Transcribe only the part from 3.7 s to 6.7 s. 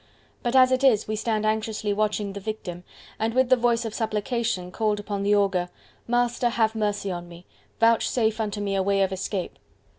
of supplication call upon the augur:—"Master,